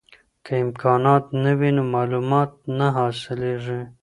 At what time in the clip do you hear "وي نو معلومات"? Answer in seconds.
1.59-2.51